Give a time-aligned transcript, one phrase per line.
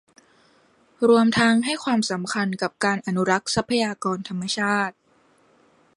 [1.07, 4.95] รวมทั้งให้ความสำคัญกับการอนุรักษ์ทรัพยากรธรรมชาติ